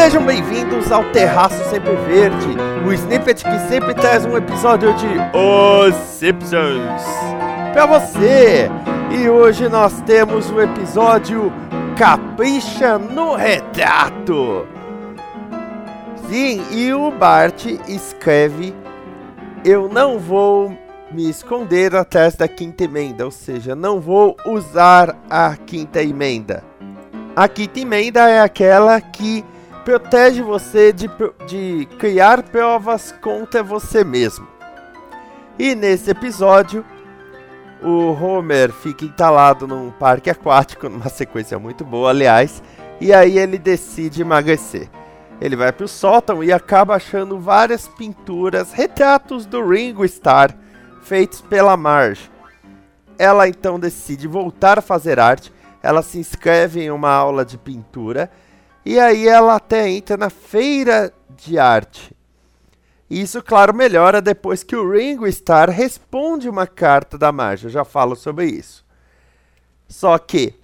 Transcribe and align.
Sejam 0.00 0.24
bem-vindos 0.24 0.92
ao 0.92 1.02
Terraço 1.10 1.58
Sempre 1.70 1.96
Verde, 1.96 2.56
o 2.86 2.92
snippet 2.92 3.42
que 3.42 3.58
sempre 3.68 3.92
traz 3.94 4.24
um 4.24 4.36
episódio 4.36 4.94
de 4.94 5.08
Os 5.36 5.92
Simpsons 5.92 7.02
pra 7.72 7.84
você. 7.84 8.70
E 9.10 9.28
hoje 9.28 9.68
nós 9.68 10.00
temos 10.02 10.48
o 10.52 10.60
episódio 10.62 11.52
Capricha 11.96 12.96
no 12.96 13.34
Retrato. 13.34 14.68
Sim, 16.28 16.62
e 16.70 16.92
o 16.92 17.10
Bart 17.10 17.66
escreve: 17.88 18.72
Eu 19.64 19.88
não 19.88 20.20
vou 20.20 20.78
me 21.10 21.28
esconder 21.28 21.96
atrás 21.96 22.36
da 22.36 22.46
quinta 22.46 22.84
emenda, 22.84 23.24
ou 23.24 23.32
seja, 23.32 23.74
não 23.74 23.98
vou 23.98 24.36
usar 24.46 25.16
a 25.28 25.56
quinta 25.56 26.00
emenda. 26.00 26.62
A 27.34 27.48
quinta 27.48 27.80
emenda 27.80 28.30
é 28.30 28.40
aquela 28.40 29.00
que 29.00 29.44
protege 29.88 30.42
você 30.42 30.92
de, 30.92 31.08
de 31.46 31.86
criar 31.98 32.42
provas 32.42 33.10
contra 33.22 33.62
você 33.62 34.04
mesmo. 34.04 34.46
E 35.58 35.74
nesse 35.74 36.10
episódio, 36.10 36.84
o 37.82 38.12
Homer 38.12 38.70
fica 38.70 39.06
entalado 39.06 39.66
num 39.66 39.90
parque 39.90 40.28
aquático, 40.28 40.86
numa 40.90 41.08
sequência 41.08 41.58
muito 41.58 41.86
boa, 41.86 42.10
aliás, 42.10 42.62
e 43.00 43.14
aí 43.14 43.38
ele 43.38 43.56
decide 43.56 44.20
emagrecer. 44.20 44.90
Ele 45.40 45.56
vai 45.56 45.72
para 45.72 45.86
o 45.86 45.88
sótão 45.88 46.44
e 46.44 46.52
acaba 46.52 46.94
achando 46.94 47.40
várias 47.40 47.88
pinturas, 47.88 48.74
retratos 48.74 49.46
do 49.46 49.66
Ringo 49.66 50.04
Starr, 50.04 50.54
feitos 51.00 51.40
pela 51.40 51.78
Marge. 51.78 52.30
Ela 53.18 53.48
então 53.48 53.80
decide 53.80 54.28
voltar 54.28 54.78
a 54.78 54.82
fazer 54.82 55.18
arte, 55.18 55.50
ela 55.82 56.02
se 56.02 56.18
inscreve 56.18 56.82
em 56.82 56.90
uma 56.90 57.10
aula 57.10 57.42
de 57.42 57.56
pintura 57.56 58.30
e 58.88 58.98
aí 58.98 59.28
ela 59.28 59.56
até 59.56 59.86
entra 59.86 60.16
na 60.16 60.30
feira 60.30 61.12
de 61.36 61.58
arte. 61.58 62.16
Isso, 63.10 63.42
claro, 63.42 63.74
melhora 63.74 64.22
depois 64.22 64.62
que 64.62 64.74
o 64.74 64.90
Ringo 64.90 65.26
Starr 65.26 65.68
responde 65.68 66.48
uma 66.48 66.66
carta 66.66 67.18
da 67.18 67.30
Marge. 67.30 67.68
Já 67.68 67.84
falo 67.84 68.16
sobre 68.16 68.46
isso. 68.46 68.82
Só 69.86 70.16
que 70.16 70.54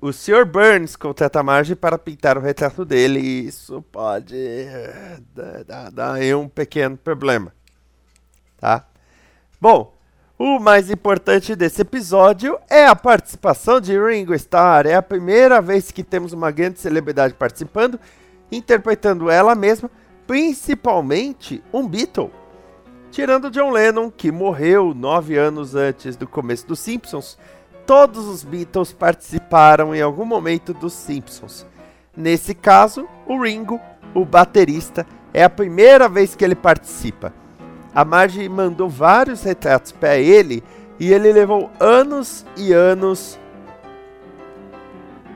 o 0.00 0.12
Sr. 0.12 0.44
Burns 0.44 0.96
contrata 0.96 1.38
a 1.38 1.42
Marge 1.44 1.76
para 1.76 1.96
pintar 1.96 2.36
o 2.36 2.40
retrato 2.40 2.84
dele 2.84 3.20
e 3.20 3.46
isso 3.46 3.82
pode 3.82 4.34
eh, 4.36 5.20
dar 5.92 6.14
aí 6.14 6.34
um 6.34 6.48
pequeno 6.48 6.96
problema. 6.96 7.54
Tá? 8.56 8.84
Bom, 9.60 9.96
o 10.38 10.60
mais 10.60 10.88
importante 10.88 11.56
desse 11.56 11.82
episódio 11.82 12.56
é 12.70 12.86
a 12.86 12.94
participação 12.94 13.80
de 13.80 13.98
Ringo 13.98 14.32
Starr. 14.34 14.86
É 14.86 14.94
a 14.94 15.02
primeira 15.02 15.60
vez 15.60 15.90
que 15.90 16.04
temos 16.04 16.32
uma 16.32 16.52
grande 16.52 16.78
celebridade 16.78 17.34
participando, 17.34 17.98
interpretando 18.52 19.28
ela 19.28 19.56
mesma, 19.56 19.90
principalmente 20.28 21.60
um 21.72 21.88
Beatle. 21.88 22.30
Tirando 23.10 23.50
John 23.50 23.70
Lennon, 23.70 24.12
que 24.12 24.30
morreu 24.30 24.94
nove 24.94 25.36
anos 25.36 25.74
antes 25.74 26.14
do 26.14 26.28
começo 26.28 26.68
dos 26.68 26.78
Simpsons, 26.78 27.36
todos 27.84 28.26
os 28.26 28.44
Beatles 28.44 28.92
participaram 28.92 29.92
em 29.92 30.00
algum 30.00 30.24
momento 30.24 30.72
dos 30.72 30.92
Simpsons. 30.92 31.66
Nesse 32.16 32.54
caso, 32.54 33.08
o 33.26 33.42
Ringo, 33.42 33.80
o 34.14 34.24
baterista, 34.24 35.04
é 35.34 35.42
a 35.42 35.50
primeira 35.50 36.08
vez 36.08 36.36
que 36.36 36.44
ele 36.44 36.54
participa. 36.54 37.32
A 37.94 38.04
Marge 38.04 38.48
mandou 38.48 38.88
vários 38.88 39.42
retratos 39.42 39.92
para 39.92 40.16
ele 40.16 40.62
e 40.98 41.12
ele 41.12 41.32
levou 41.32 41.70
anos 41.80 42.44
e 42.56 42.72
anos 42.72 43.38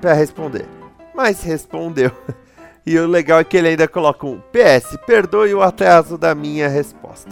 para 0.00 0.12
responder. 0.12 0.66
Mas 1.14 1.42
respondeu. 1.42 2.10
E 2.88 2.96
o 3.00 3.08
legal 3.08 3.40
é 3.40 3.44
que 3.44 3.56
ele 3.56 3.66
ainda 3.66 3.88
coloca 3.88 4.24
um 4.24 4.40
PS, 4.52 4.96
perdoe 5.04 5.52
o 5.52 5.60
atraso 5.60 6.16
da 6.16 6.36
minha 6.36 6.68
resposta. 6.68 7.28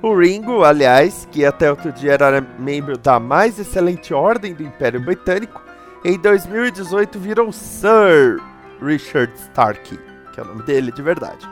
O 0.00 0.16
Ringo, 0.16 0.62
aliás, 0.62 1.26
que 1.32 1.44
até 1.44 1.68
outro 1.68 1.90
dia 1.90 2.12
era 2.12 2.40
membro 2.56 2.96
da 2.96 3.18
mais 3.18 3.58
excelente 3.58 4.14
ordem 4.14 4.54
do 4.54 4.62
Império 4.62 5.00
Britânico, 5.00 5.60
em 6.04 6.16
2018 6.16 7.18
virou 7.18 7.50
Sir 7.50 8.40
Richard 8.80 9.32
Starkey, 9.36 9.98
que 10.32 10.38
é 10.38 10.44
o 10.44 10.46
nome 10.46 10.62
dele 10.62 10.92
de 10.92 11.02
verdade. 11.02 11.48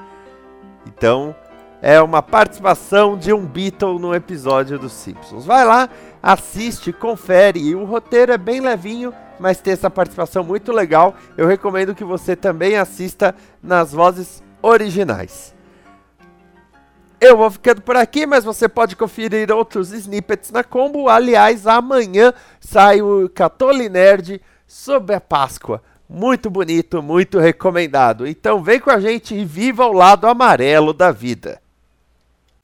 Então, 0.87 1.35
é 1.83 2.01
uma 2.01 2.23
participação 2.23 3.19
de 3.19 3.33
um 3.33 3.45
Beatle 3.45 3.99
no 3.99 4.15
episódio 4.15 4.79
dos 4.79 4.93
Simpsons. 4.93 5.45
Vai 5.45 5.65
lá, 5.65 5.91
assiste, 6.23 6.93
confere. 6.93 7.75
O 7.75 7.85
roteiro 7.85 8.31
é 8.31 8.39
bem 8.39 8.61
levinho, 8.61 9.13
mas 9.41 9.61
tem 9.61 9.73
essa 9.73 9.91
participação 9.91 10.45
muito 10.45 10.71
legal. 10.71 11.17
Eu 11.37 11.49
recomendo 11.49 11.93
que 11.93 12.05
você 12.05 12.37
também 12.37 12.77
assista 12.77 13.35
nas 13.61 13.91
vozes 13.91 14.45
originais. 14.63 15.53
Eu 17.21 17.37
vou 17.37 17.51
ficando 17.51 17.83
por 17.83 17.97
aqui, 17.97 18.27
mas 18.27 18.45
você 18.45 18.69
pode 18.69 18.95
conferir 18.95 19.51
outros 19.51 19.91
snippets 19.93 20.53
na 20.53 20.63
combo. 20.63 21.09
Aliás, 21.09 21.67
amanhã 21.67 22.33
sai 22.61 23.03
o 23.03 23.29
Catoli 23.29 23.89
Nerd 23.89 24.41
sobre 24.69 25.17
a 25.17 25.21
Páscoa. 25.21 25.83
Muito 26.09 26.49
bonito, 26.49 27.03
muito 27.03 27.41
recomendado. 27.41 28.25
Então 28.25 28.63
vem 28.63 28.79
com 28.79 28.91
a 28.91 29.01
gente 29.01 29.35
e 29.35 29.45
viva 29.45 29.87
o 29.87 29.93
lado 29.93 30.29
amarelo 30.29 30.93
da 30.93 31.11
vida. 31.11 31.62